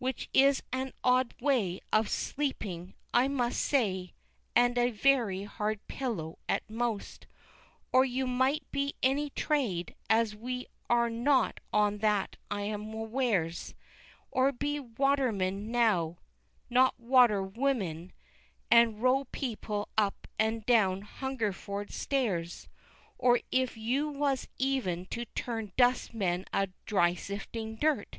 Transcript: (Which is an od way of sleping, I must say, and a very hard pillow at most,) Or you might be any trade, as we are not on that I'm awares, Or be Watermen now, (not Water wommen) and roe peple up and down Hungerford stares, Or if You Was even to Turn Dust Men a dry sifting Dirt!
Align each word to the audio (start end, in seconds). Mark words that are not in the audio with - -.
(Which 0.00 0.28
is 0.34 0.60
an 0.72 0.92
od 1.04 1.34
way 1.40 1.78
of 1.92 2.08
sleping, 2.10 2.94
I 3.14 3.28
must 3.28 3.60
say, 3.60 4.12
and 4.56 4.76
a 4.76 4.90
very 4.90 5.44
hard 5.44 5.78
pillow 5.86 6.36
at 6.48 6.68
most,) 6.68 7.28
Or 7.92 8.04
you 8.04 8.26
might 8.26 8.68
be 8.72 8.96
any 9.04 9.30
trade, 9.30 9.94
as 10.10 10.34
we 10.34 10.66
are 10.90 11.08
not 11.08 11.60
on 11.72 11.98
that 11.98 12.34
I'm 12.50 12.92
awares, 12.92 13.74
Or 14.32 14.50
be 14.50 14.80
Watermen 14.80 15.70
now, 15.70 16.18
(not 16.68 16.98
Water 16.98 17.40
wommen) 17.40 18.10
and 18.72 19.00
roe 19.00 19.26
peple 19.26 19.86
up 19.96 20.26
and 20.40 20.66
down 20.66 21.02
Hungerford 21.02 21.92
stares, 21.92 22.66
Or 23.16 23.38
if 23.52 23.76
You 23.76 24.08
Was 24.08 24.48
even 24.58 25.06
to 25.10 25.24
Turn 25.36 25.70
Dust 25.76 26.12
Men 26.12 26.46
a 26.52 26.66
dry 26.84 27.14
sifting 27.14 27.76
Dirt! 27.76 28.18